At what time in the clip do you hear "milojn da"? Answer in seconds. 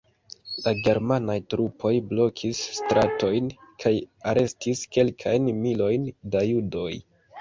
5.61-6.43